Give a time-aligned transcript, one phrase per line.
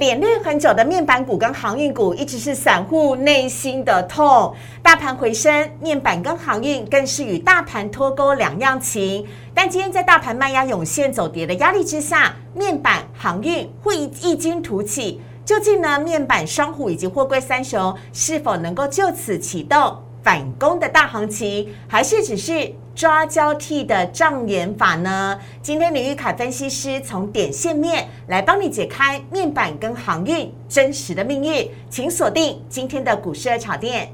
[0.00, 4.54] 脸绿很久的面板股跟航运股，一直是散户内心的痛。
[4.82, 9.26] 大盘回升，面板跟航运更是与大盘脱钩两样情。
[9.52, 15.20] 但今天在大盘卖压涌现、走跌的压力之下，面板、航运会异军突起。
[15.44, 15.98] 究竟呢？
[15.98, 22.74] 面板双虎以及货柜三雄是否能够就此启动反攻的大行情，还是只是？
[22.92, 25.38] 抓交替的障眼法呢？
[25.62, 34.12] 今天李玉凯分析师从点线面来帮你解开面板跟航运真实的命运，请锁定今天的股市二炒店。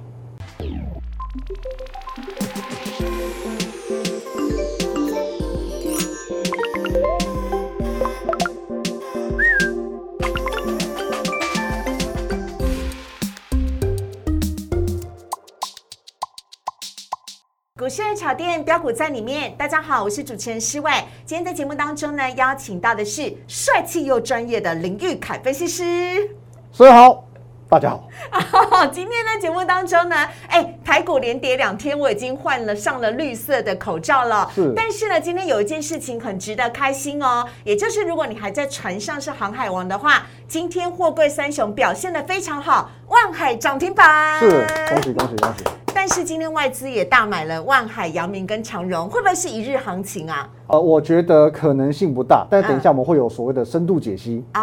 [17.86, 20.90] 股市炒店标股在里面，大家好，我是主持人施伟。
[21.24, 26.28] 今天在节目当中呢，邀请到的是帅气又专业的林玉凯分析师。
[26.72, 27.24] 所以好，
[27.68, 28.08] 大家好。
[28.90, 30.16] 今天呢节目当中呢，
[30.48, 34.50] 哎，台股连跌两天，我已经换了上了绿色的口罩了。
[34.52, 34.72] 是。
[34.74, 44.40] 但是呢，今天有一件事情很值得开心哦，也就是如果你还在船上是航海王的话，今天货柜三雄表现的非常好，万海涨停板。
[44.40, 45.64] 是，恭喜恭喜恭喜。
[45.96, 50.46] 但是今天外资也大买了万海、阳明跟长荣，会不会是一日行情啊？
[50.66, 54.44] 呃，我觉得可能性不大，但等一下我们会有所谓的深度解析。
[54.52, 54.60] 哦，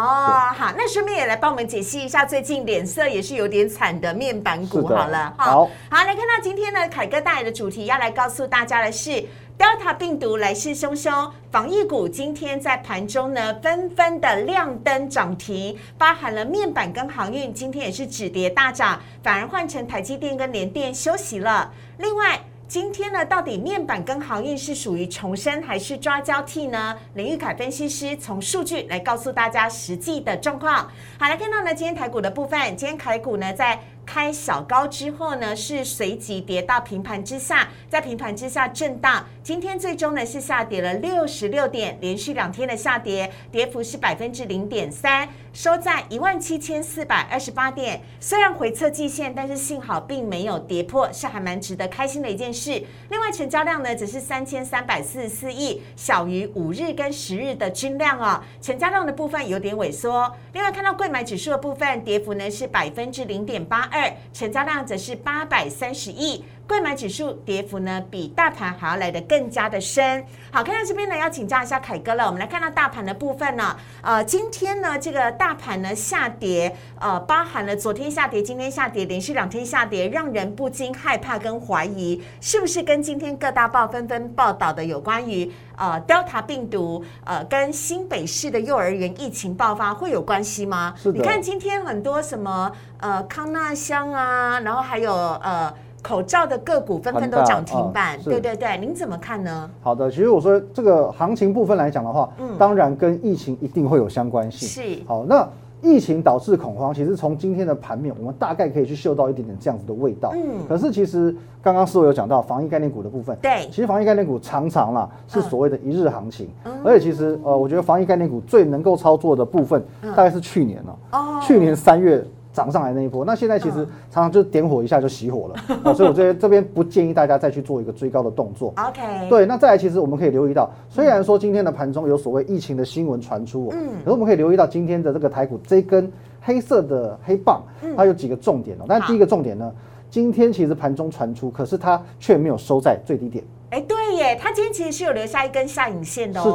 [0.56, 4.86] 好，那顺便也来帮我们解析一下最近脸色也是有点惨的面板股。
[4.86, 9.26] 好了，好，好来看到今天呢，凯哥带来的主题要来告诉大家的是。
[9.58, 21.72] Delta 病毒来势汹汹，防疫股今天在盘中呢纷纷的亮灯涨停，包含了面板跟航运，今天也是止跌大涨，反而换成台积电跟联电休息了。
[22.00, 26.98] 另外，今天呢，到底面板跟航运是属于重生还是抓交替呢？
[27.14, 30.90] 林玉凯分析师从数据来告诉大家实际的状况。
[31.20, 33.80] 好，来看到呢，今天台股的部分，今天台股呢在。
[34.06, 39.26] 开小高之后呢，是随即跌到平盘之下，在平盘之下震荡。
[39.44, 48.00] 今天最终呢是下跌了六十六点，连续两天的下跌，跌幅是百分之零点三，收在一万七千四百二十八点。
[48.22, 52.82] 虽然回测季线，但是幸好并没有跌破，是还蛮值得开心的一件事。
[53.10, 58.42] 另外成交量呢只是三千三百四十四亿，小于五日跟十日的均量哦。
[58.62, 60.34] 成交量的部分有点萎缩。
[60.54, 63.82] 另外看到贵买指数的部分，跌幅呢是百分之零点八。
[63.92, 66.46] 二成交量则是八百三十亿。
[66.68, 70.26] 贵买指数跌幅呢，比大盘还要来得更加的深。
[70.50, 72.26] 好，看到这边呢，要请教一下凯哥了。
[72.26, 90.94] 我们来看到大盘的部分呢，呃，今天呢，这个大盘呢下跌，呃，包含了昨天下跌、今天下跌，连续两天下跌，让人不禁害怕跟怀疑，是不是跟今天各大报纷纷报道的有关于呃 Delta 病毒，呃，跟新北市的幼儿园疫情爆发会有关系吗？
[90.98, 91.20] 是的。
[91.20, 95.74] 你看今天很多什么呃康纳香啊，然后还有呃。
[96.04, 99.70] 口罩的个股纷纷都涨停板，对对对，您怎么看呢？
[99.82, 104.68] 好的，其实我说这个行情部分来讲的话，嗯，当然跟疫情一定会有相关性。
[104.68, 105.48] 是，好，那
[105.82, 110.34] 疫情导致恐慌，其实从今天的盘面，我们大概可以去嗅到一点点这样子的味道。
[110.34, 116.50] 嗯，可是其实刚刚师傅有讲到防疫概念股的部分，对，其实防疫概念股常常啦是所谓的一日行情，
[116.84, 122.22] 而且其实呃，我觉得防疫概念股最能够操作的部分，大概是去年了，哦，去年三月。
[122.54, 125.56] 涨上来那一波，那现在其实常常就点火一下就熄火了，
[125.96, 128.72] 所以我这这边不建议大家再去做一个追高的动作。
[128.78, 136.10] OK，对，那再来其实我们可以留意到，虽然说今天的盘中有所谓疫情的新闻传出，嗯，可是我们可以留意到今天的这个台股这根
[136.40, 137.64] 黑色的黑棒，
[137.98, 138.86] 它有几个重点哦。
[138.88, 139.72] 但第一个重点呢，
[140.10, 143.44] 今天其实盘中传出，可是它却没有收在最低点。
[143.74, 146.40] 哎，对耶，它今天其实是有留下一根下影线的。
[146.40, 146.50] 哦是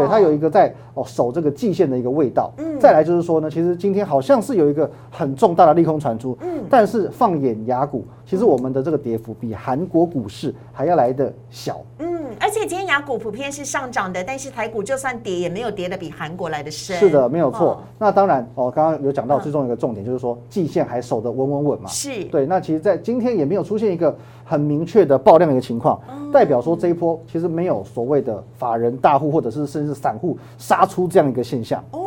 [0.00, 2.50] 的，对，它有一个在哦守这个季线的一个味道。
[2.56, 6.34] 嗯，再来就是说呢，其实今天好像是有一个很重大的利空传出。
[6.40, 11.82] 嗯，但是放眼雅股，其实我们的这个跌幅比韩国股市还要来的小。
[11.98, 12.11] 嗯。
[12.42, 16.96] 而且今天雅股普遍是上涨的，但是台股就算跌也没有跌的比韩国来的深。
[16.96, 17.80] 是的，没有错。
[17.96, 21.88] 那当然哦，刚刚有讲到最重要一个重点，就是说季线还守得稳稳稳嘛。
[21.88, 22.44] 是对。
[22.44, 24.12] 那其实，在今天也没有出现一个
[24.44, 26.00] 很明确的爆量的一个情况，
[26.32, 31.80] 代表说这一波其实没有所谓的法人大户或者是甚至散户杀出这样一个现象。
[31.92, 32.00] 哦，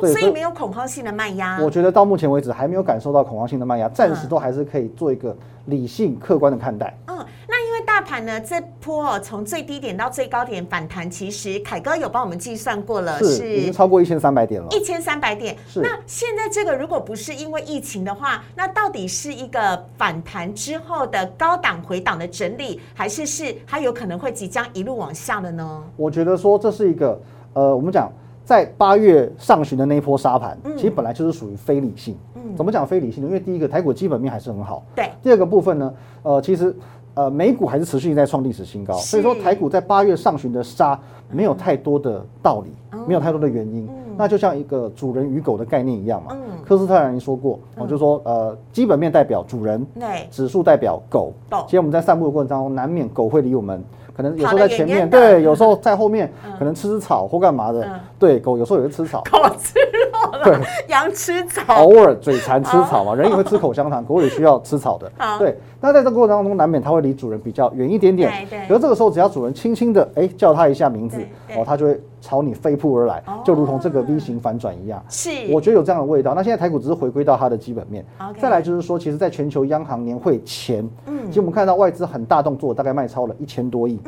[0.00, 1.60] 所以没有恐慌性的卖压。
[1.60, 5.36] 我觉得到目前为止还没有感受到恐慌性的卖压，暂时都还是可以做一个
[5.66, 6.96] 理性客观的看待。
[7.08, 7.11] 嗯。
[8.12, 14.68] 大盘呢，这波从最低点到最高点反弹，其实凯哥有帮我们计算过了，是已经超过一千三百点了。
[14.70, 25.82] 一千三百点，那现在这个如果不是因为疫情的话，那到底是一个反弹之后的高档回档的整理，还是是它有可能会即将一路往下的呢？
[25.96, 27.18] 我觉得说这是一个，
[27.54, 28.12] 呃，我们讲
[28.44, 32.14] 在八月上旬的那一波沙盘，其实本来就是属于非理性。
[32.54, 33.28] 怎么讲非理性呢？
[33.28, 34.84] 因为第一个台股基本面还是很好。
[34.94, 35.08] 对。
[35.22, 36.76] 第二个部分呢，呃，其实
[37.14, 40.98] 呃美股还是持续在创历史新高，所以说台股在八月上旬的杀
[41.30, 42.70] 没有太多的道理，
[43.06, 43.88] 没有太多的原因。
[44.16, 46.36] 那就像一个主人与狗的概念一样嘛。
[46.64, 51.32] 科斯特人说过，我就说呃基本面代表主人，对，指数代表狗。
[51.66, 53.82] 其实我们在散步的过程当中，难免狗会离我们。
[54.14, 57.88] 可能有时候在前面，对，有时候在后面，可能吃吃草或干嘛的。
[58.18, 59.22] 对，狗有时候也会吃草。
[59.30, 60.44] 狗吃肉了。
[60.44, 61.82] 对，羊吃草。
[61.82, 65.10] 偶尔嘴馋吃草嘛，人也会吃口香糖，狗也需要吃草的。
[65.38, 68.30] 对，那在这个过程当中，难免它会离主人比较远一点点。
[68.50, 68.68] 对对。
[68.68, 71.20] 可是这个时候，只要主人轻轻的哎叫它一下名字，
[71.56, 75.02] 哦，它就会朝你飞扑而来，就如同这个 V 型反转一样。
[75.08, 75.30] 是。
[75.50, 76.34] 我觉得有这样的味道。
[76.34, 78.04] 那现在台股只是回归到它的基本面。
[78.38, 83.98] 再来就是说，其实在全球央行年会前，嗯，其实我们看到外资很大动作，大概卖超了一千多亿。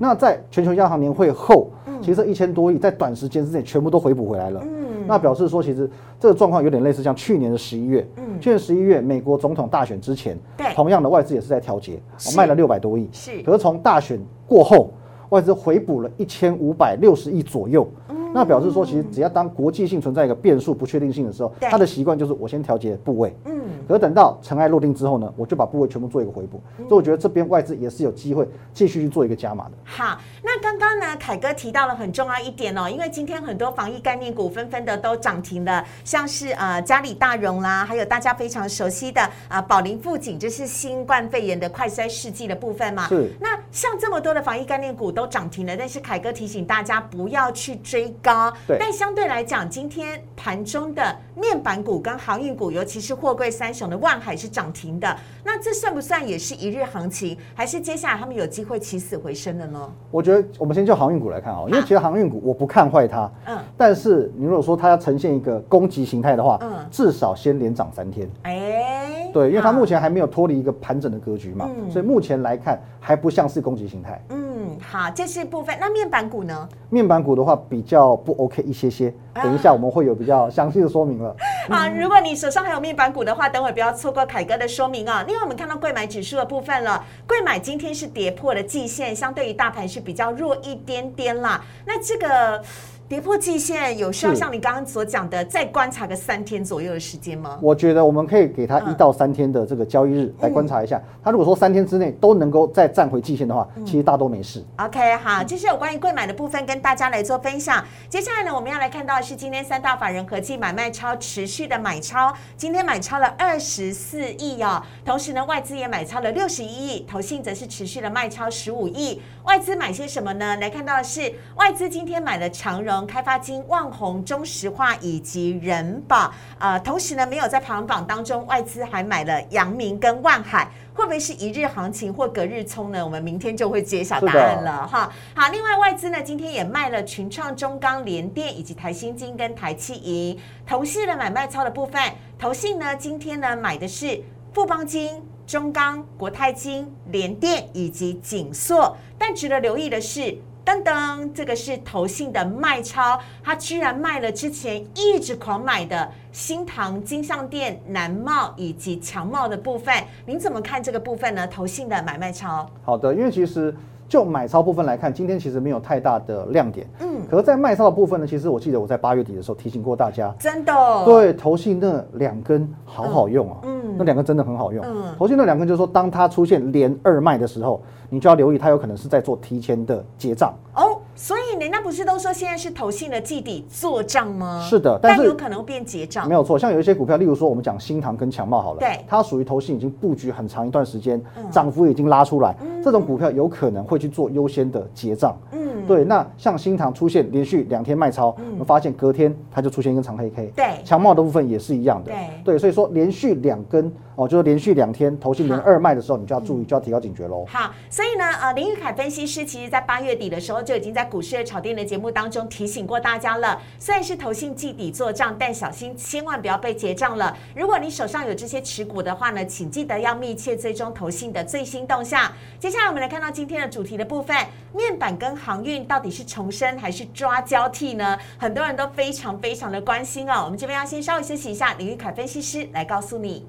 [0.00, 0.02] 嗯。
[0.02, 1.70] 那在全球央行年会后，
[2.00, 4.60] 其实这一千多亿在短时间之内全部都回补回来了。
[4.64, 5.88] 嗯，那表示说，其实
[6.18, 8.08] 这个状况有点类似像去年的十一月。
[8.16, 12.00] 嗯，去年十一月美国总统大选之前，对，同样的外资也是在调节，
[12.36, 13.08] 卖了六百多亿。
[13.12, 14.90] 是，可是从大选过后，
[15.28, 17.86] 外资回补了一千五百六十亿左右。
[18.32, 23.34] 那表示说，其实只要当国际性存在一个变数、不确定性的时候，他的习惯就是我先调节部位。
[23.44, 23.60] 嗯。
[23.88, 26.60] 可等到尘埃落定之后呢，我就把部位全部做一个回补。
[26.78, 29.72] 所以我觉得这边外资也是有机会继续去做一个加码的。
[29.84, 43.08] 好，那刚刚呢，凯哥提到了很重要一点哦，因为今天很多防疫概念股纷纷的都涨停了，像是呃嘉里大荣啦，还有大家非常熟悉的啊宝林富锦，就是新冠肺炎的快筛试剂的部分嘛。
[43.08, 43.28] 是。
[43.40, 48.14] 那像这么多的防疫概念股都涨停了，但是凯哥提醒大家不要去追。
[48.22, 59.90] 高，但相对来讲，今天盘中的面板股跟航运股，尤其是货柜三雄的万海是涨停的，那这算不算也是一日行情，还是接下来他们有机会起死回生的呢？
[60.10, 74.49] 我觉得我们先就航运股来看啊，因为其实航运股我不看坏它，嗯，但是你如果说它要呈现一个攻击形态的话，嗯，至少先连涨三天，哎，对，因为它目前还没有脱离一个盘整的格局嘛，所以目前来看还不像是攻击形态，嗯。
[74.80, 75.76] 好，这是部分。
[75.80, 76.68] 那面板股呢？
[76.90, 79.12] 面板股的话比较不 OK 一些些。
[79.34, 81.34] 等一下我们会有比较详细的说明了。
[81.68, 85.24] 好，如果你手上还有面板股的话，等会不要错过凯哥的说明啊。
[85.26, 91.64] 另外，我们看到贵买指数的部分了，贵买今天是跌破了季线，相对于大盘是比较弱一点点啦。
[91.86, 92.62] 那这个。
[93.10, 97.58] 跌破季线有需要像你刚刚所讲的，再观察个三天左右的时间吗？
[97.60, 101.02] 我觉得我们可以给他一到三天的这个交易日来观察一下。
[101.20, 104.64] 他如果说三天之内都能够再站回季线的话，其实大都没事。
[104.76, 107.84] OK，好，这是有关于贵买的部分跟大家来做分享。
[108.08, 114.80] 接下来呢，我们要来看到的是今天三大法人合计买卖超持续的买超，今天买超了二十四亿哦。
[115.04, 119.20] 同时呢，外资也买超了六十一亿，投信则是持续的卖超十五亿。
[119.42, 120.56] 外资买些什么呢？
[120.58, 122.99] 来看到的是外资今天买了长荣。
[123.06, 133.04] 开发金、万宏、中石化以及人保，呃，同时呢，没有在排行榜当中，外资还买了阳明跟万海，会不会是一日行情或隔日冲呢？
[133.04, 135.12] 我们明天就会揭晓答案了哈。
[135.34, 142.02] 好，另外外资呢，今天也卖了群创、中钢、联电以及台新金跟台气银，同系的买卖超的部分，
[142.38, 150.38] 投信呢，今天呢买的是富邦金、中钢、国泰金、联电以及锦硕，但值得留意的是。
[150.70, 159.92] 噔噔，这个是投信的卖超，他居然卖了之前一直狂买的新塘、金相店、南茂以及强茂的部分，
[160.26, 161.44] 您怎么看这个部分呢？
[161.48, 162.70] 投信的买卖超？
[162.84, 163.74] 好的，因为其实
[164.10, 166.84] 就买超部分来看，今天其实没有太大的亮点。
[166.98, 170.74] 嗯，可是，在卖超的部分呢，其实我记得我在八月底的时候提醒过大家，真的，
[171.04, 174.84] 对，投信那两根好好用啊，嗯，那两根真的很好用。
[174.84, 177.80] 嗯，投信那两根就是说，当它出现连二卖的时候。
[178.12, 180.98] 你就要留意，它有可能是在做提前的结账哦。
[181.14, 184.66] 所以人家不是都说现在是投信的季底做账吗？
[184.68, 186.26] 是的，但有可能变结账。
[186.26, 195.36] 没有错，像有一些股票，例如说我们讲新塘跟强茂好了，对，它属于投信已经布局很长一段时间，涨幅已经拉出来，这种股票有可能会去做优先的结账。
[195.52, 196.04] 嗯，对。
[196.04, 200.52] 那像新塘出现连续两天卖超，我们发现隔天它就出现一根长黑 K。
[200.56, 202.10] 对，强茂的部分也是一样的。
[202.10, 203.92] 对，对，所以说连续两根。
[204.20, 207.42] 哦，就是连续两天投信连二卖的时候，你就要注意，就要提高警觉喽。
[207.48, 213.58] 好，所以呢，呃，林玉凯分析师其实在八月底的时候就已经在股市的炒店的节目当中提醒过大家了。
[213.78, 217.34] 虽然是投信季底做账，但小心千万不要被结账了。
[217.56, 222.30] 如果你手上有这些持股的话呢，请记得要密切追踪投信的最新动向。
[222.58, 224.36] 接下来我们来看到今天的主题的部分，
[224.74, 228.18] 面板跟航运到底是重生还是抓交替呢？
[228.36, 230.42] 很多人都非常非常的关心哦。
[230.44, 233.46] 我们这边要先稍微休息一下，林玉凯分析师来告诉你。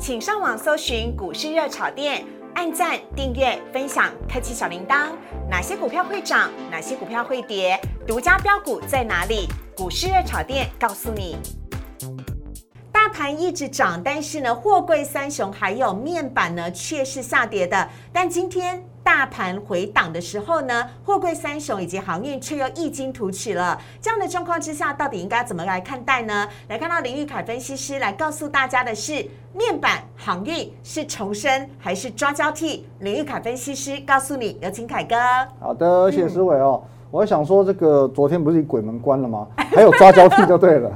[0.00, 5.10] 请上网搜寻股市热炒店，按赞、订阅、分享，开启小铃铛。
[5.50, 6.50] 哪些股票会涨？
[6.70, 7.78] 哪些股票会跌？
[8.06, 9.46] 独家标股在哪里？
[9.76, 11.36] 股市热炒店告诉你。
[12.90, 17.86] 大盘一直涨，但是呢，货柜三雄还有面板呢，却是下跌的。
[18.10, 23.76] 但今天大盘回档的时候呢，货柜三雄以及航运却又异军突起了。
[24.00, 26.46] 这样的状况之下，到底应该怎么来看待呢？
[26.68, 32.86] 来看到林玉凯分析师来告诉大家的是，面板航运是重生还是抓交替？
[33.00, 35.16] 林玉凯分析师告诉你，有请凯哥。
[35.58, 36.80] 好的，谢谢思伟哦。
[37.10, 39.44] 我想说，这个昨天不是鬼门关了吗？
[39.74, 40.88] 还有抓交替就对了。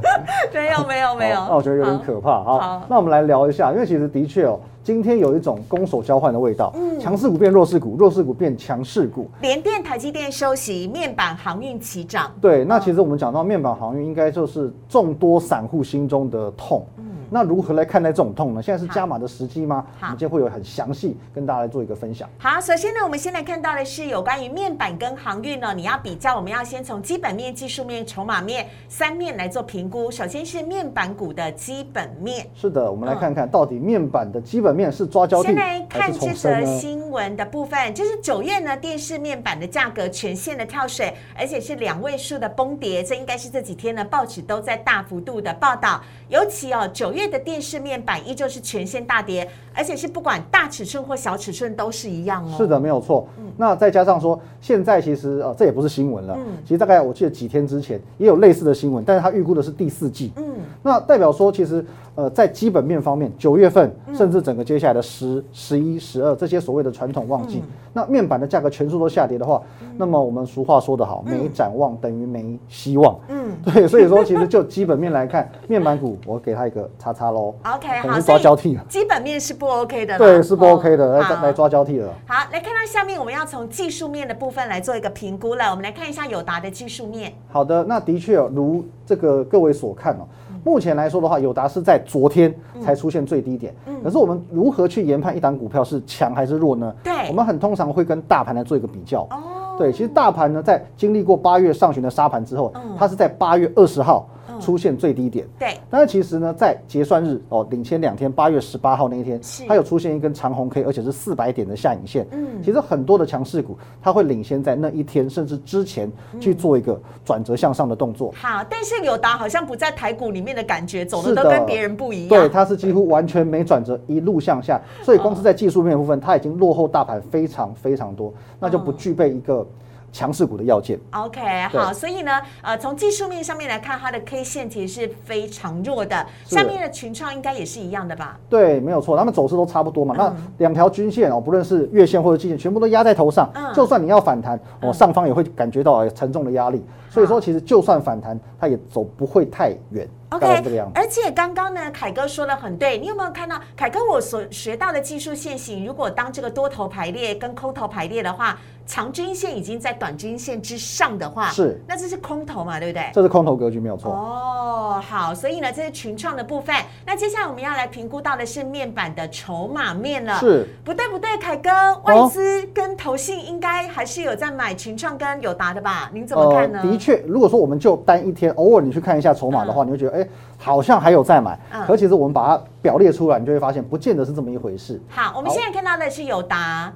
[0.52, 1.40] 没有没有没有。
[1.48, 2.44] 那我觉得有点可怕。
[2.44, 6.70] 好，那我们来聊一下，因为其实的确哦，今天有一种攻守交换的味道。
[6.76, 7.00] 嗯。
[7.00, 9.28] 强势股变弱势股，弱势股变强势股。
[9.40, 12.30] 联电、台积电收息，面板航运齐涨。
[12.40, 16.86] 对，那其实我们讲到面板航运，应该就是众多散户心中的痛。
[17.34, 18.62] 那如何来看待这种痛呢？
[18.62, 19.84] 现在是加码的时机吗？
[20.02, 22.30] 我们今天会有很详细跟大家来做一个分享。
[22.38, 30.12] 好，首先呢，我们先来看到的是有关于面板跟航运呢，你要比较，我们要先从基本面、技术面、筹码面三面来做评估。
[30.12, 32.46] 首先是面板股的基本面。
[32.54, 46.00] 是的，我们来看看到底面板的基本面是抓交替先来看这则新闻的部分，就是九月呢，电视面板的价格全线的跳水，而且是两位数的崩跌，这应该是这几天呢报纸都在大幅度的报道，
[46.34, 47.24] 尤其哦九月。
[47.34, 52.54] 的电视面板依旧是全线大跌，而且是不管大尺寸或小尺寸都是一样哦。
[52.56, 53.26] 是的，没有错。
[53.56, 56.36] 那再加上说，现在其实呃，这也不是新闻了。
[56.36, 56.56] 嗯。
[56.64, 60.32] 其实大概我记得几天之前也有类似的新闻，但是他预估的是第四季。
[60.36, 60.44] 嗯。
[60.82, 67.62] 那代表说，其实呃，在基本面方面，九月份甚至整个接下来的十、十一、十二这些所谓的传统旺季，
[67.92, 69.62] 那面板的价格全数都下跌的话，
[69.96, 73.18] 那么我们俗话说得好，没展望等于没希望。
[73.28, 73.52] 嗯。
[73.64, 77.54] 对，所以说其实就基本面来看，面板股我给他一个叉叉喽。
[77.64, 80.18] OK，好，抓交替基本面是不 OK 的。
[80.18, 82.12] 对，是不 OK 的，来来抓交替了。
[82.26, 83.44] 好，来看到下面我们要。
[83.44, 87.30] 从技术面的部分来做一个评估了，我们来看一下友达的技术面。
[87.52, 90.26] 好的，那的确如这个各位所看哦，
[90.64, 92.52] 目前来说的话，友达是在昨天
[92.82, 93.74] 才出现最低点。
[93.84, 96.90] 嗯，可是我们如何去研判一档股票是强还是弱呢？
[97.04, 99.20] 对，我们很通常会跟大盘来做一个比较。
[99.30, 104.26] 哦，对，其实大盘呢，在经历过八月上旬的沙盘之后，它是在八月二十号。
[104.64, 105.76] 出现最低点，对。
[105.90, 112.26] 但是其实呢，在结算日哦，领先两天，八月十八号那一天，它有出现一根长红 K，而且是四百点的下影线。
[112.30, 118.32] 嗯，其实很多的强势股，它会领先在那一天，甚至之前去做一个转折向上的动作。
[118.36, 122.28] 好，但是友达好像不在台股里面的感觉，走的都跟别人不一样。
[122.28, 129.66] 对，它是几乎完全没转折，一路向下，所以光是在技术面部分，它已经落后大盘非常非常多，那就不具备一个。
[130.14, 130.96] 强势股的要件。
[131.10, 131.40] OK，
[131.72, 132.30] 好，所以呢，
[132.62, 136.24] 呃，从技术面上面来看，它的 K 线其实是非常弱的。
[136.44, 138.38] 下面的群创应该也是一样的吧？
[138.48, 140.14] 对，没有错，他们走势都差不多嘛。
[140.16, 143.50] 那两条均线哦，不论是月线或者季线，全部都压在头上。
[143.54, 143.74] 嗯。
[143.74, 146.80] 就算你要反弹，哦，上方也会感觉到沉重的压力。
[147.14, 150.08] 所以说，其实就算反弹，它也走不会太远。
[150.30, 152.98] OK，而且刚刚呢，凯哥说的很对。
[152.98, 155.86] 你有没有看到凯哥我所学到的技术线型？
[155.86, 163.08] 如果当这个多头排列跟空头排列的话，长均线已经在短均线之上的话，是，那这是空头嘛，对不对？
[163.14, 164.10] 这是空头格局，没有错。
[164.10, 166.74] 哦，好，所以呢，这是群创的部分。
[167.06, 170.40] 那接下来我们要来评估到的是面板的筹码面了。
[170.40, 171.70] 是，不对不对，凯哥，
[172.06, 176.10] 外资跟投信应该还是有在买群创跟友达的吧？
[176.12, 176.82] 您怎么看呢？
[176.82, 180.28] 的确，如果说我们就单一天，偶尔你去看一下筹码的话，你会觉得，哎。
[180.56, 184.98] 好像还有在买，可其实我们把它表列出来，你就会发现，不见得是这么一回事。
[185.10, 186.90] 好，我们现在看到的是友达，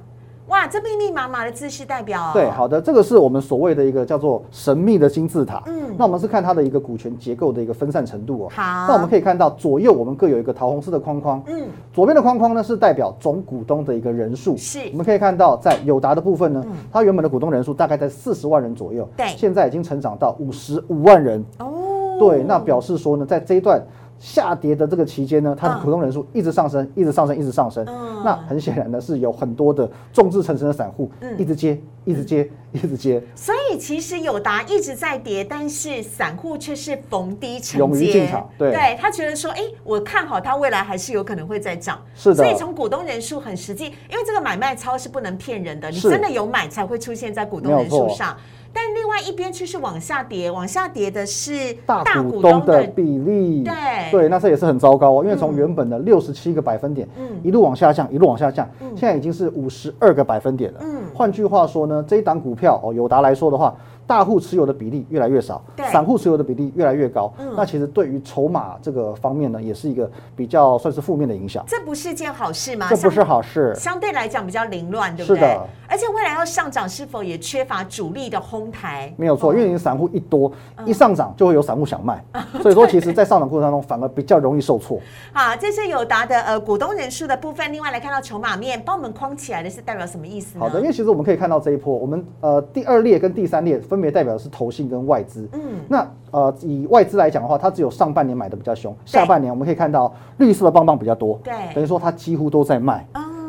[0.49, 2.31] 哇，这密密麻麻的字是代表？
[2.33, 5.61] 对，好的，这个是我们所谓的一个叫做神秘的金字塔。
[5.67, 8.49] 嗯，那我们是看它的一个股权结构的一个分散程度哦。
[8.49, 11.41] 好，那我们可以看到左右我们各有一个桃红色的框框。
[11.45, 14.57] 嗯，左边的框框呢是代表总股东的一个人数。
[14.57, 19.07] 是，我们可以看到在友达的部分呢，它原本的股东人数大概在四十万人左右。
[19.15, 21.45] 对，现在已经成长到五十五万人。
[21.59, 23.79] 哦，对，那表示说呢，在这一段。
[24.19, 27.85] 下跌的这个期间呢，它的普通人数一直上升，一直上升，一直上升。
[28.23, 33.23] 那很显然的是有很多的众志成城的散户，一直接，一直接，一直接。
[33.33, 38.49] 所以其实友达一直在跌，但是散户却是逢低承接，勇于进场。
[38.57, 42.01] 对，对他觉得说，哎，我看好它未来还是有可能会再涨。
[42.13, 42.35] 是的。
[42.35, 48.35] 所以从股东人数很实际，因为这个买卖超是不能骗人的，你真的有买才会出现在股东人数上。
[48.73, 53.63] 但另外一边却是往下跌，往下跌的是大股东的比例。
[53.63, 60.79] 对对，那这也是很糟糕哦，因为从原本的六十七个百分点，嗯，一路往下降，一路往下降，现在已经是五十二个百分点了。
[60.83, 63.75] 嗯，换句话说呢，这一档股票哦，友达来说的话。
[64.09, 67.31] 大户持有的比例越来越少，散户持有的比例越来越高。
[67.37, 71.63] 嗯，那其实对于筹码这个方面呢，也是一个比较算是负面的影响。
[71.67, 72.87] 这不是件好事吗？
[72.89, 73.71] 这不是好事。
[73.75, 75.37] 相对来讲比较凌乱，对不对？
[75.37, 75.67] 是的。
[75.87, 79.13] 而且未来要上涨，是否也缺乏主力的哄抬？
[79.15, 80.51] 没有错，因为你散户一多，
[80.87, 82.23] 一上涨就会有散户想卖，
[82.63, 84.99] 所以说其实，在上涨过程当中反而比较容易受挫。
[85.31, 87.71] 好，这是友达的呃股东人数的部分。
[87.71, 90.57] 另外来看到筹码面，帮我们框起来的是代表什么意思？
[90.57, 95.47] 好的，因为其实我们可以看到这一波，我们呃第二列跟第三列分别代表的是投信跟外资。
[95.53, 101.39] 嗯，那呃以外资来讲的话，它只有上半年买的比较凶，下半年我们可以看到绿色的棒棒比较多。
[101.43, 103.05] 对，等于说它几乎都在卖。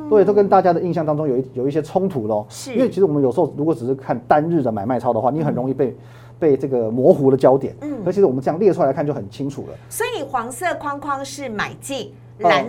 [0.08, 2.44] 对，都跟大家的印象当中有一有一些冲突喽。
[2.48, 5.96] 是，因为其实我们有时候如果只是看单日的买卖超的话，你很容易被
[6.36, 7.76] 被这个模糊的焦点。
[7.80, 9.68] 嗯，而其实我们这样列出来看就很清楚了。
[9.88, 12.68] 所以黄色框框是买进，蓝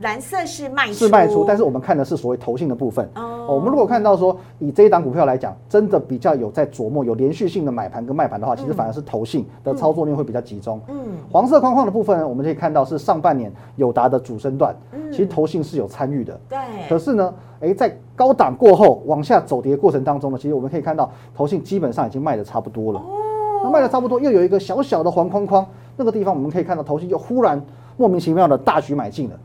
[0.00, 3.06] 蓝色是卖出，是卖出，但是我们看的是所谓投信的部分。
[3.14, 10.80] 哦，我们如果看到说以这一档股票来讲，真的比较有在琢磨有连续性的买盘跟卖盘的话，其实反而是投信的操作面会比较集中。
[10.88, 10.96] 嗯，
[11.30, 14.74] 黄色框框的部分，我们可以看到是上半年友达的主升段，
[15.10, 16.40] 其实投信是有参与的。
[16.48, 22.98] 对，可是呢，哎，在高档过后往下走跌过程当中呢，其实我们可以看到投信基本上已经卖的差不多了。
[23.00, 25.66] 哦，那卖的差不多，又有一个小小的黄框框，
[25.98, 27.62] 那个地方我们可以看到投信就忽然
[27.98, 29.38] 莫名其妙的大举买进了。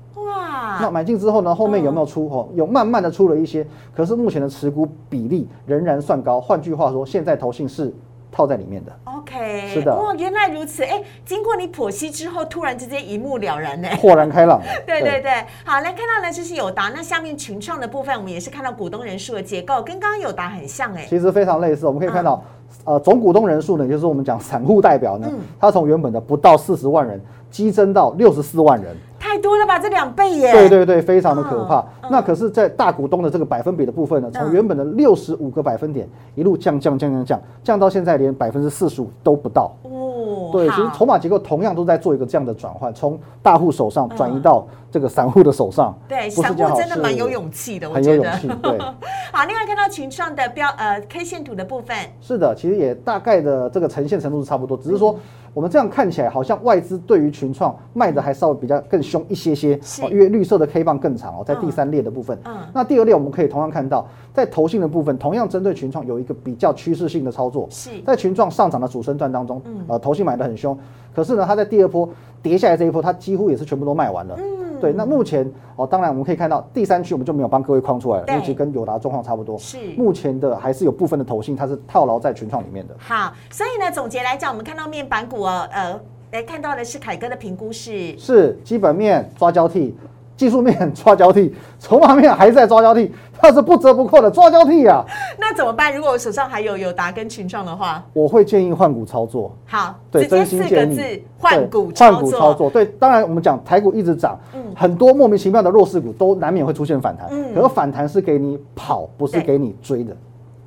[0.82, 1.56] 那买进之后呢？
[1.56, 2.28] 后面有没有出？
[2.28, 3.66] 哦，有慢慢的出了一些，
[3.96, 6.40] 可是目前的持股比例仍然算高。
[6.42, 7.94] 换句话说，现在投信是
[8.32, 8.92] 套在里面的。
[9.06, 9.94] OK，是的。
[9.94, 10.84] 哦，原来如此。
[10.84, 14.60] 哎，经过你剖析之后，突然之间一目了然呢，豁然开朗。
[14.86, 15.32] 对对对，
[15.64, 16.92] 好，来看到呢，就是友达。
[16.94, 21.06] 那下面群创的部分，我们也是看到股东人数的结构，跟刚刚友达很像哎。
[21.08, 22.44] 其实非常类似，我们可以看到，
[22.84, 25.28] 呃，总股东人数呢，就是我们讲散户代表呢，
[25.60, 28.94] 他从原本的不到四十万人，激增到六十四万人。
[29.36, 30.54] 太多了吧，这两倍耶！
[30.54, 31.84] 对对对，非常的可怕。
[32.10, 39.76] 那可是，在大股东的这个百分比的部分呢，从原本的六十五个百分点一路降降降降降，降到现在连百分之四十五都不到。
[39.84, 45.98] 哦，对，其实筹码结构同样都在做一个这样的转换，从大户手上转移到这个散户的手上。
[46.08, 48.48] 对，散户真的蛮有勇气的，很有勇气。
[48.62, 48.78] 对，
[49.32, 55.16] 好，另外看到群创的标呃 K 线图的部分，是的，其实也大概的这个呈现程度是差不多，只是说。
[55.54, 59.80] 我们这样看起来，好像外资对于群创卖的还稍微比较更凶一些些，
[60.12, 62.38] 因为绿色的 K 棒更长哦，在第三列的部分。
[62.44, 67.70] 嗯，那第二列我们可以同样看到，在投信的部分，同样针对群创有一个比较趋势性的操作。
[67.72, 70.78] 是，在群创上涨的主升段当中，呃，投信买的很凶，
[71.14, 72.10] 可是呢，它在第二波
[72.42, 74.36] 跌下来这一波，它几乎也是全部都卖完了。
[74.38, 79.58] 嗯对，那目前哦，当然我们可以看到第三区我们就没有帮各位框出来了，因为其实跟友达状况差不多。
[79.58, 82.94] 是，目前的还是有部分的投信它是套牢在群创里面的。
[83.00, 85.98] 好，所以呢，总结来讲，我们看到面板股哦，呃，
[86.34, 89.96] 来看到的是凯哥的评估是是基本面抓交替。
[90.36, 95.04] 技术面抓交替，筹码面还在抓交替， 它是不折不扣的抓交替啊。
[95.40, 95.96] 那怎么办？
[95.96, 99.56] 如果我手上还有有达跟群创的话，我会建议换股操作。
[99.66, 102.70] 好，对，真心建议换股换股操作。
[102.70, 104.38] 对，当然我们讲台股一直涨，
[104.76, 107.28] 很多莫名其妙的弱势股都难免会出现反弹。
[107.32, 110.16] 嗯，可是反弹是给你跑，不是给你追的。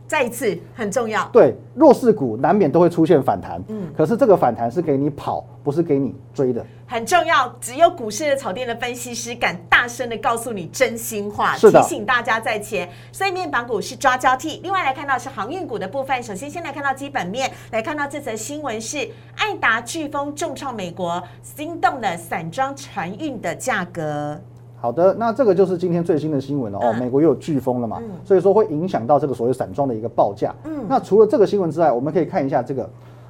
[0.09, 7.55] 再一次很重要，对弱势股难免都会出现反弹，嗯，可是这个反弹是给你跑，不是给你追的，很重要。
[7.61, 12.89] 只有股市的草甸的分析师敢大声的告诉你真心话，提醒大家在前。
[13.13, 14.61] 所以面板股是抓交替。
[14.63, 24.41] 另外来看到是航运股的部分，首先先来看到基本面，来看到这则新闻是爱达飓风重创美国，惊动了散装船运的价格。
[24.81, 26.93] 好的，那这个就是今天最新的新闻了哦。
[27.01, 30.55] 美国又有飓风了嘛，所以说会影响到这个所谓散装的一个报价。
[30.65, 32.89] 嗯，那除了这个新闻之外，我们可以看一下这个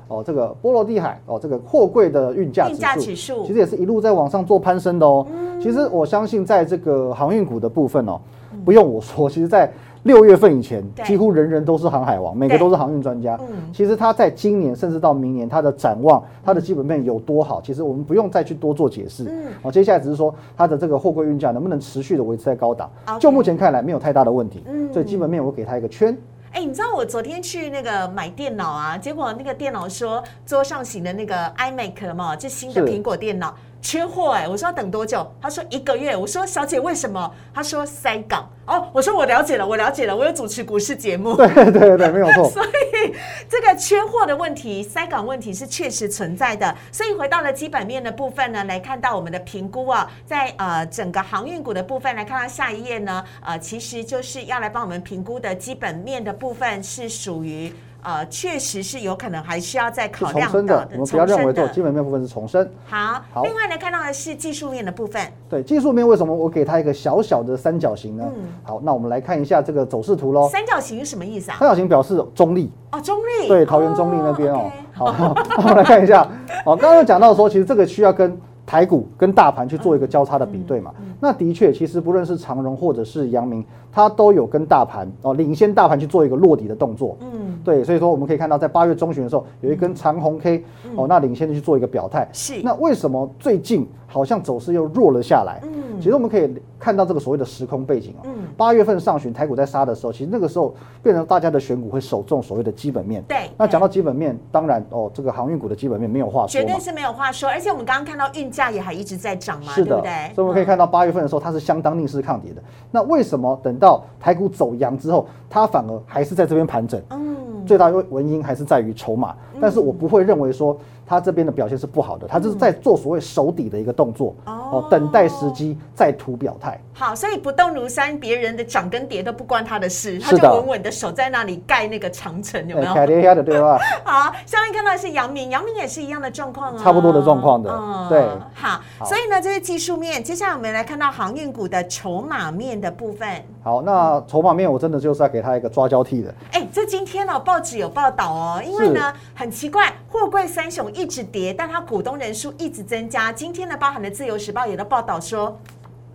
[0.08, 5.26] 哦，这个波罗的海哦，这个货柜的运价指数，其实也是一路在往上做攀升的哦。
[5.60, 8.20] 其实我相信，在这个航运股的部分哦，
[8.64, 9.70] 不用我说，其实在。
[10.08, 13.38] 六月份以前，几乎人人都是航海王，每个都是航运专家。
[13.74, 19.30] 其实他在今年甚至到明年，他的展望、他的基本面有多好，其实我们不用再去多做解释。
[19.62, 22.90] 好，接下来只是说他的这个货柜运价能不能持续的维持在高档。
[23.20, 24.64] 就目前看来，没有太大的问题。
[24.94, 26.16] 所以基本面我给他一个圈。
[26.52, 33.54] 哎，你知道我昨天去那个买电脑啊，结果那个电脑说桌上型的那个 iMac 嘛，就新的苹果电脑。
[33.80, 34.46] 缺货哎！
[34.48, 35.26] 我说要等多久？
[35.40, 36.16] 他说一个月。
[36.16, 37.32] 我说小姐为什么？
[37.54, 38.88] 他说塞港哦。
[38.92, 40.14] 我说我了解了，我了解了。
[40.14, 41.36] 我有主持股市节目。
[41.36, 42.50] 对 对对，没有错。
[42.50, 43.14] 所以
[43.48, 46.74] 这个缺货的问题、塞港问题是确实存在的。
[46.90, 57.72] 所以回到了基本面的部分呢，来看到我们的评估啊，在呃整个航运股的部分来看到下一页呢，呃，其实就是要来帮我们评估的基本面的部分是属于。
[58.08, 60.88] 呃，确实是有可能还需要再考量的。
[60.92, 62.66] 我们不要认为做基本面部分是重生。
[62.86, 63.42] 好，好。
[63.42, 65.20] 另外呢，看到的是技术面的部分。
[65.46, 68.24] 对，技术面为什么我给它一个小小的三角形呢？
[68.34, 68.44] 嗯。
[68.62, 70.48] 好，那我们来看一下这个走势图喽。
[70.48, 71.58] 三角形是什么意思啊？
[71.60, 72.72] 三角形表示中立。
[72.92, 73.46] 哦，中立。
[73.46, 74.70] 对，桃园中立那边哦。
[74.94, 75.04] 好，
[75.58, 76.26] 我们来看一下。
[76.64, 87.16] 好，刚刚讲到说，其实这个需要跟台股跟大盘去做一个交叉的比对嘛，那的确，其实不论是长荣或者是阳明，它都有跟大盘哦领先大盘去做一个落底的动作。
[87.20, 90.64] 嗯，对，所以说我们可以看到，在八月中旬的时候，有一根长红 K
[90.96, 92.28] 哦，那领先的去做一个表态。
[92.32, 92.60] 是。
[92.62, 95.60] 那为什么最近好像走势又弱了下来？
[95.64, 98.24] 嗯，其实我们可以看到这个所谓的时空背景哦。
[98.24, 98.48] 嗯。
[98.56, 103.22] 八月份上旬台股在杀的时候，其实那个时候变成大家的选股会首重所谓的基本面。
[103.28, 103.48] 对。
[103.56, 106.60] 那讲到基本面，当然哦，这个航运股的基本面没有话说。
[106.60, 108.48] 绝对是没有话说，而且我们刚刚看到运。
[108.50, 110.32] 价也还一直在涨嘛，对不对？
[110.34, 112.62] 所以我们可以看到八月份的时候，它是相当逆势抗跌的。
[112.90, 116.98] 那为什么等到台股走阳之后，它反而还是在这边盘整？
[117.10, 119.36] 嗯，最大原因还是在于筹码。
[119.60, 120.76] 但是我不会认为说。
[121.08, 126.78] 他这边的表现是不好的，他就是在做所谓守底的一个动作哦，等待时机再图表态。
[126.92, 132.92] 好，所以不动如山，别人的涨跟跌都不关他的事，他就稳稳的守在那里盖那个长城，有没有？
[132.92, 133.78] 凯跌下的对吧？
[134.04, 137.70] 好，下面看到的是阳明，阳明也是一样的状况啊，差不多的状况的。
[138.10, 140.22] 对，好，所以呢，这是技术面。
[140.22, 143.26] 接下来我们来看到航运股的筹码面的部分。
[143.62, 146.34] 好，那筹码面我真的就是要给他一个抓交替的。
[146.52, 150.90] 哎，这今天呢，报纸有报道哦，因为呢，很奇怪，货柜三雄。
[150.98, 153.32] 一直跌，但它股东人数一直增加。
[153.32, 155.56] 今天呢，包含的《自由时报》也都报道说，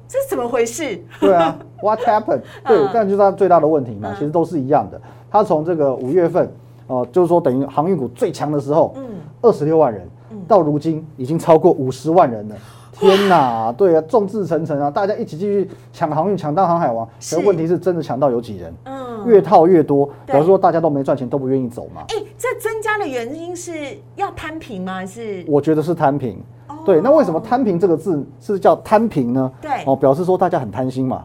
[0.09, 1.01] 这是怎么回事？
[1.21, 2.41] 对啊， What happened？
[2.67, 5.01] 对，但就是它最大的问题嘛，其实都是一样的。
[5.31, 6.51] 它从这个五月份，
[6.87, 9.05] 呃，就是说等于航运股最强的时候，嗯，
[9.41, 10.05] 二十六万人，
[10.49, 12.55] 到如今已经超过五十万人了。
[13.03, 17.07] 天哪，对啊，众志成城啊，大家一起继续抢航运，抢到航海王。
[17.29, 18.73] 可问题是，真的抢到有几人？
[18.85, 20.09] 嗯，越套越多。
[20.25, 22.03] 表示说，大家都没赚钱，都不愿意走嘛。
[22.07, 24.93] 哎，这增加的原因是要摊平吗？
[24.95, 25.43] 还是？
[25.47, 26.41] 我觉得是摊平。
[26.85, 29.51] 对，那为什么摊平这个字是叫摊平呢？
[29.61, 31.23] 对，哦，表示说大家很贪心嘛。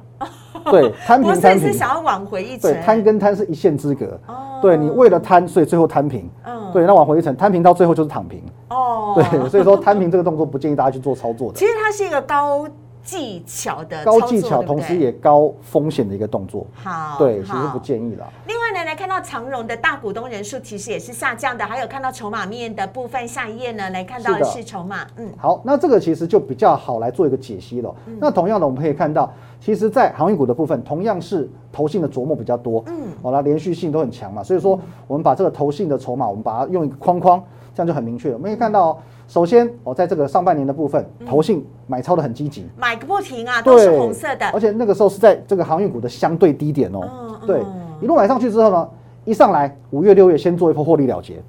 [0.72, 2.72] 对，摊平摊平是想要挽回一层。
[2.72, 4.06] 对，摊跟摊是一线之隔。
[4.26, 4.34] 哦。
[4.60, 6.28] 对你为了摊，所以最后摊平。
[6.44, 6.70] 嗯。
[6.72, 8.42] 对，那挽回一层，摊平到最后就是躺平。
[8.70, 9.12] 哦。
[9.14, 11.58] 对，所以说摊平这个动作不建议大家去做操作的。
[11.58, 12.66] 其实它是一个高。
[13.02, 16.66] 技巧的高技巧，同时也高风险的一个动作。
[16.74, 18.30] 好，对，其实不建议了。
[18.46, 23.26] 另外呢，来看到长荣的大股东人数其实也是下降的，还有看到筹码面的部分。
[23.26, 25.06] 下一页呢，来看到的是筹码。
[25.16, 27.94] 嗯，好，那这个其实就比较好来做一个解析了。
[28.20, 32.82] 那同样的，我们可以看到，其实，在航运股的部分，同样是投信的琢磨比较多。
[32.86, 37.42] 嗯，好了，连续性都很强嘛，所以说我们把这个投信的筹码，我们把它用一个框框，
[37.74, 38.34] 这样就很明确了。
[38.34, 39.00] 我们可以看到。
[39.28, 44.46] 首先，我在这个上半年的部分，投信买超的很积极，买个不停啊，都是红色的。
[44.54, 47.62] 而且那个时候是在这个航运股的相对低点哦，对，
[48.00, 48.88] 一路买上去之后呢，
[49.26, 51.42] 一上来五月六月先做一波获利了结，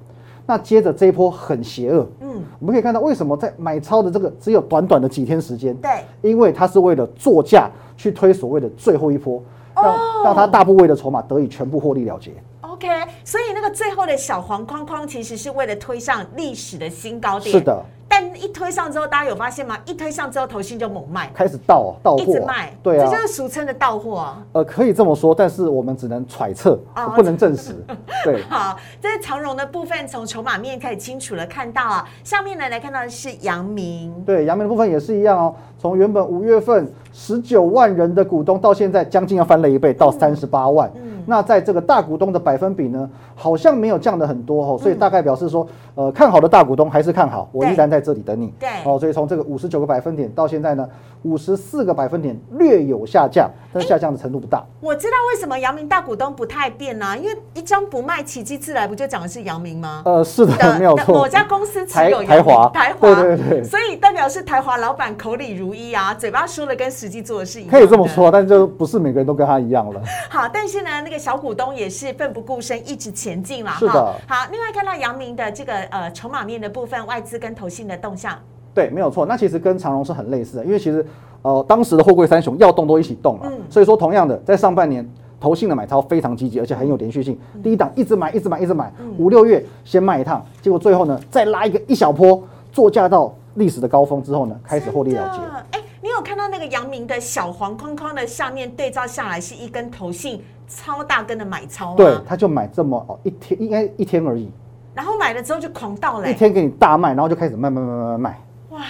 [0.44, 9.42] 那接着这一波很邪恶，嗯，我们可以看到为什么在买超的这个只有短短的几天时间，对，因为它是为了作价去推所谓的最后一波，
[9.74, 12.32] 让让它大部位的筹码得以全部获利了结。
[12.80, 12.88] OK，
[13.24, 17.52] 所以那个最后的小黄框框，其实是为了推上历史的新高点。
[17.52, 17.84] 是的。
[18.08, 19.78] 但一推上之后，大家有发现吗？
[19.84, 22.74] 一推上之后，头信就猛卖，开始倒倒货，一直卖。
[22.82, 24.42] 对啊，这就是俗称的倒货啊。
[24.52, 26.76] 呃，可以这么说，但是我们只能揣测，
[27.14, 27.72] 不能证实。
[28.24, 28.42] 对。
[28.44, 32.08] 好，这是长荣的部分，从筹码面可以清楚的看到啊。
[32.24, 34.12] 下面呢来看到的是阳明。
[34.26, 35.54] 对，阳明的部分也是一样哦。
[35.78, 40.90] 从原本五月份十九万人的股东，到现在将近要翻了一倍，到三十八万。
[41.30, 45.64] 那在这个大股东的百分比呢，好像没有降的很多哦，所以大概表示说，
[45.94, 48.52] 呃，看好的大股东还是看好，我依然在这里等你。
[48.58, 50.88] 对，哦，所以从这个五十九个百分点到现在呢，
[51.22, 54.64] 五十四个百分点略有下降，但下降的程度不大。
[54.80, 57.16] 我知道为什么阳明大股东不太变呢？
[57.16, 60.02] 因为一张不卖，奇迹自来，不就讲的是阳明吗？
[60.06, 61.14] 呃，是的，没有错。
[61.14, 67.70] 某家公司持有台华，台华，对对对，所以代表是台华老板口里如一啊，嘴巴说的跟实际做的是一样。
[67.70, 70.02] 可以这么说，但就不是每个人都跟他一样了。
[70.30, 71.90] 好，但是呢，那个小股东也。
[71.90, 74.14] 是奋不顾身，一直前进了哈。
[74.26, 78.38] 好，另外看到阳明的这个呃筹码面的部分，外资跟投信的动向，
[78.74, 79.26] 对，没有错。
[79.26, 81.04] 那其实跟长荣是很类似的，因为其实
[81.42, 85.08] 呃当时的货柜三雄要动都一起动了，所以说同样的在上半年
[85.40, 87.38] 投信的买超非常积极，而且很有连续性。
[87.62, 95.80] 第一档一直买，一直买，一直买，五六月先卖一趟，结果最后呢再拉一个一小波，作价到历史的高峰之后呢，开始获利了结。
[96.02, 101.96] 你有看到那个阳明的小黄框框的下面对照下来是一根头信超大根的买超吗？
[101.96, 104.48] 对，他就买这么哦一天，应该一天而已。
[104.94, 108.40] 然后买了之后就狂倒了，一天给你大卖，然后就开始卖卖卖卖卖。
[108.70, 108.80] 哇！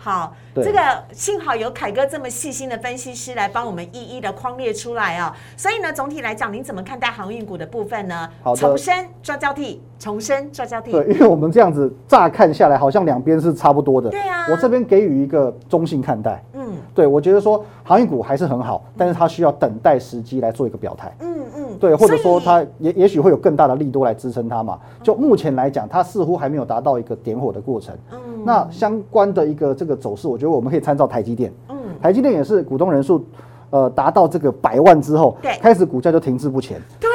[0.00, 0.78] 好，这个
[1.12, 5.32] 幸好有凯哥这么细心的分析师来帮我们一一的框列出来哦。
[5.56, 8.28] 所以呢，总体来讲，您怎么看待航运股的部分呢？
[8.42, 10.92] 好重申抓交替，重申抓交替。
[10.92, 14.10] 对，因为我们这样子乍看下来，好像两边是差不多的。
[14.10, 14.46] 对啊。
[14.50, 16.44] 我这边给予一个中性看待。
[16.52, 16.76] 嗯。
[16.94, 21.10] 对，我觉得说航运股还是很好，但是它需要等待时机来做一个表态。
[21.20, 21.34] 嗯。
[21.56, 24.78] 嗯，对，或者说它也也许会有更大的力度来支撑它嘛。
[25.02, 27.96] 就目前来讲，它似乎还没有达到一个点火的过程。
[28.12, 31.52] 嗯，那相关的一个这个走势，我觉得我们可以参照台积电。
[31.68, 33.24] 嗯，台积电也是股东人数
[33.70, 36.80] 呃达到这个百万之后，对，开始股价就停滞不前。
[37.00, 37.08] 对，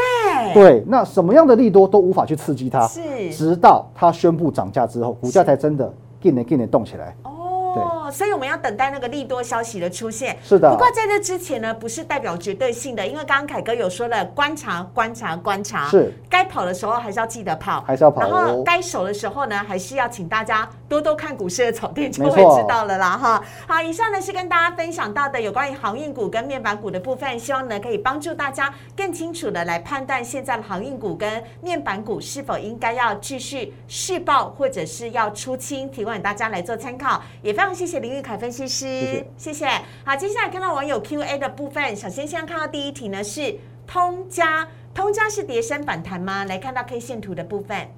[0.54, 7.16] 对，那什么样的利多都无法去刺激它，是，直到它宣布涨价之后，股价才真的 g 点 n 动起来。
[7.24, 10.36] 哦，所以我们要等待那个利多消息的出现。
[10.42, 10.72] 是的。
[10.72, 15.86] 不过在这之前呢，不是代表绝对性的，因为刚刚凯哥有说了，观察、观察、观察。
[15.88, 16.12] 是。
[16.28, 18.22] 该跑的时候还是要记得跑，还是要跑。
[18.22, 23.42] 然后该守的时候呢，还是要请大家多多看股市的草甸，就会知道了啦哈。
[23.68, 37.22] 好，以上呢是跟大家分享到的有关于航运股跟面板股的部分，希望呢可以帮助大家更清楚的来判断现在的航运股跟面板股是否应该要继续试爆，或者是要出清，提供给大家来做参考。
[37.44, 38.40] 也非常谢谢林玉凯。
[38.40, 39.68] 分析师，谢谢。
[40.06, 46.46] 好，接下来看到网友 Q&A 的部分，首先先看到第一题呢，是通家，通家是叠升反弹吗？
[46.46, 47.90] 来看到 K 线图的部分。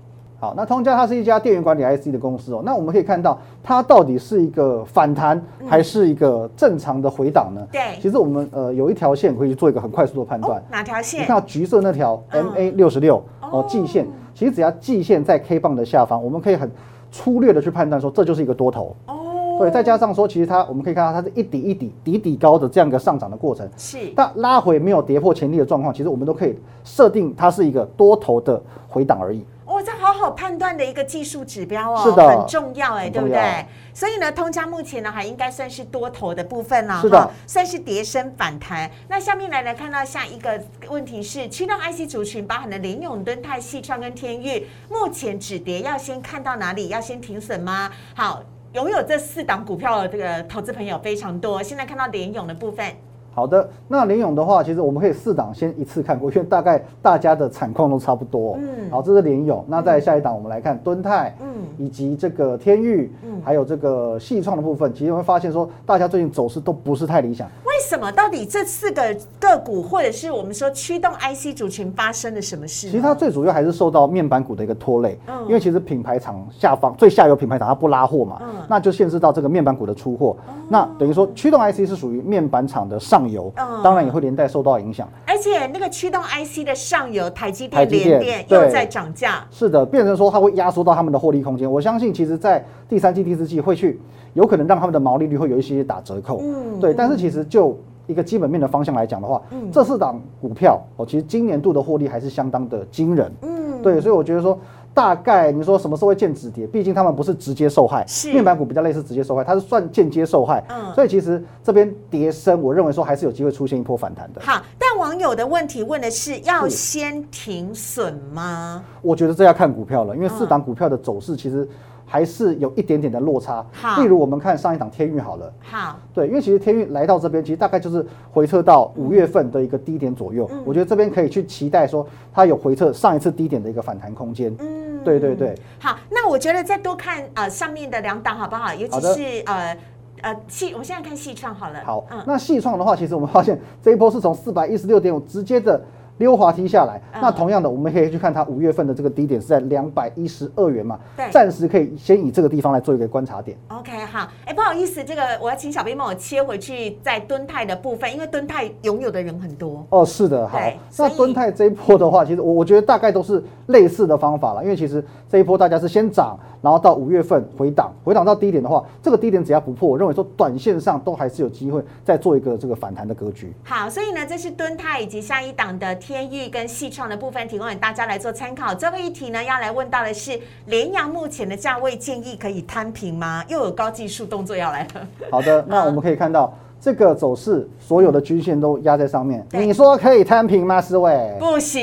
[0.41, 2.63] 好，那通家它是一家电源管理 IC 的公司哦。
[2.65, 7.61] 那我们可以看到，它到底是一个反弹，还是一个正常的回档呢？
[7.71, 10.59] 对，其实我们呃有一条线可以做一个很快速的判断。
[10.71, 11.21] 哪条线？
[11.21, 14.07] 你看到橘色那条 MA 六十六哦，季线。
[14.33, 16.67] 其实只要季线在 K 棒的下方，我们可以很
[17.11, 18.95] 粗略的去判断说，这就是一个多头。
[19.05, 19.59] 哦。
[19.59, 23.69] 对，再加上说，其实它我们可以看到，它是一底一底底底高的这样一个上涨的过程。
[23.77, 29.45] 是，但拉回没有跌破前低的状况，其实我们都可以设定它是一个多头的回档而已。
[29.81, 33.65] 哇，这好好判断的一个技术指标哦，是的，很重要哎，对不对？
[33.93, 38.89] 所以呢，通家目前呢还应该算是多头的部分了，是的，算是跌升反弹。
[39.07, 46.89] 那下面来来看到下一个问题是，驱动 IC 族群包含的联永、敦泰、细创跟天域，目前止跌要先看到哪里？
[46.89, 47.91] 要先停损吗？
[48.15, 48.43] 好。
[48.73, 51.61] 拥有这四档股票的这个投资朋友非常多。
[51.61, 52.89] 现在看到联勇的部分，
[53.33, 58.57] 好的，那联勇的话，其实我们可以四档先一次看过，因为大概大家的产况都差不多。
[58.59, 59.63] 嗯，好，这是联勇。
[59.67, 67.47] 那在下一档，我们来看敦泰，嗯，以及这个天域，嗯，还有这个细创的部分，其实会发现说，大家最近走势都不是太理想。
[67.65, 68.11] 为什么？
[68.11, 72.89] 到底这四个个股，或者是我们说驱动 IC 族群发生了什么事？
[72.89, 75.17] 其实它最主要还是受到面板股的一个拖累。
[75.27, 80.35] 嗯，因为其实品牌厂下方最下游品牌厂它不拉货嘛，嗯，那就限制到这个面板股的出货。
[80.67, 83.51] 那等于说驱动 IC 是属于面板厂的上游，
[83.83, 85.07] 当然也会连带受到影响。
[85.25, 89.45] 而且那个驱动 IC 的上游，台积电、联电又在涨价。
[89.51, 91.71] 是的，变成说它会压缩到他们的获利空间。
[91.71, 93.99] 我相信，其实，在第三季、第四季会去。
[94.33, 104.57] 有可能让他们的毛利率会有一些打折扣，嗯，对，但是其实就一个基本面的方向来讲的话，嗯，这四档股票哦，其实今年度的获利还是相当的惊人，嗯，对，所以我觉得说
[104.93, 114.41] 大概你说什么时候会见止跌，毕竟他们不是直接受害，是面板股比较类似直接受害，它是算间接受害，嗯，所以其实这边跌升，我认为说还是有机会出现一波反弹的。
[114.41, 118.83] 好，但网友的问题问的是要先停损吗？
[119.01, 121.67] 我觉得这要看股票了，因为四档股票的走势其实。
[122.11, 123.65] 还是有一点点的落差。
[123.71, 125.53] 好，例如我们看上一档天运好了。
[125.61, 130.49] 好，对，因为其实天运来到这边，其实大概就是回撤到五月份的一个低点左右。
[130.65, 134.53] 我觉得这边可以去期待说它有回撤上一次低点的一个反弹空间。
[134.59, 135.55] 嗯，对对对。
[135.79, 138.73] 好，那我觉得再多看呃上面的两档好不好？
[138.73, 139.77] 尤其是呃
[140.21, 141.79] 呃细，我现在看细创好了。
[141.85, 145.81] 好，嗯那细创的话，其实我们发现这一波是从四百一十六点五直接的。
[146.21, 150.99] 溜滑梯下来，那同样的，我们可以去看它五月份的这个低点是在两百一十二元嘛？
[151.17, 153.57] 对，暂时可以先以这个地方来做一个观察点。
[153.69, 159.83] OK，好，哎，不好意思，这个我要请小编帮我切回去，在敦泰的部分，因为敦泰拥有的人很多。
[159.89, 160.59] 哦，是的，好。
[160.97, 173.51] 那敦泰这一波的话，其实我我觉得大概都是类似的方法了，因为其实这一波大家是先涨，然后到五月份回档，回档到低点的话，这个低点只要不破，我认为说短线上都还是有机会再做一个这个反弹的格局。
[173.63, 176.91] 好，所以呢，这是敦泰以及下一档的天域跟细。
[176.91, 178.75] 创的部分提供给大家来做参考。
[178.75, 183.43] 最后一题呢，要来问到的是，联阳目前的价位建议可以摊平吗？
[183.47, 185.07] 又有高技术动作要来了。
[185.31, 186.53] 好的，那我们可以看到。
[186.81, 189.45] 这个走势，所有的均线都压在上面。
[189.51, 190.81] 你说可以摊平吗？
[190.81, 191.79] 思伟不行，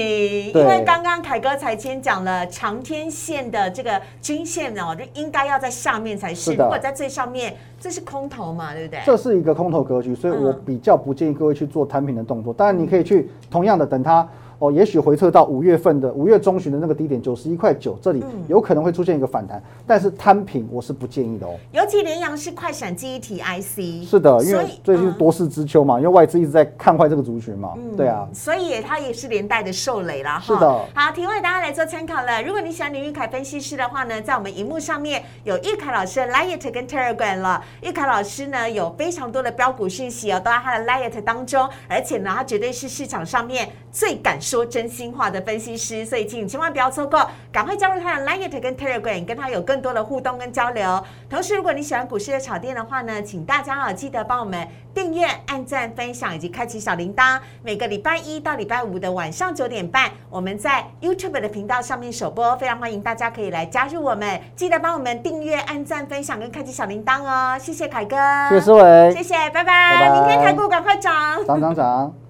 [0.53, 6.51] 因为刚刚凯哥才先讲了长天线的这个均线哦，就应该要在下面才是。
[6.51, 8.99] 如果在最上面，这是空头嘛，对不对？
[9.07, 12.53] 这是一个空头格局，所以我比较不建议各位去做摊平的动作。
[12.53, 14.29] 当然，你可以去同样的等它
[14.59, 21.55] 哦，也许回撤到五月份的五月中旬的那个低点九十一块九，这里有可能会出现一个反弹，但是摊平我是不建议的哦。
[21.73, 30.41] 尤其联阳是快闪记忆体 IC，是的，因为最近多事之秋嘛，因为外资一直在看坏这个族群嘛，对啊，所以它也是连带的受累了。
[30.43, 32.43] 是的，好，提问大家来做参考了。
[32.43, 37.63] 如果你喜欢林玉凯分析师的话呢，在我们荧幕上面有玉凯老师的 Light 跟 Telegram 了。
[37.83, 51.05] 玉凯老师呢有非常多的标股讯息哦，都在他的 Light 当中，而且呢，他绝对是市场上面最敢说真心话的分析师，所以请你千万不要错过，赶快加入他的 Line 跟 Telegram，跟他有更多的互动跟交流。
[51.29, 57.41] 同时，如果你喜欢股市的炒店的话呢，请大家啊记得帮我们订阅、按赞、分享以及开启小铃铛。
[57.65, 64.41] 每个礼拜一到礼拜五的晚上九点半，我们在 YouTube 的频道上面首播，非常欢迎大家可以来加入我们。
[64.55, 67.59] 记得帮我们订阅、按赞、分享跟开启小铃铛哦。
[67.59, 68.17] 谢谢凯哥，
[68.49, 70.09] 谢谢思维，谢谢，拜拜。
[70.13, 72.28] 明天台股赶快涨，涨涨涨。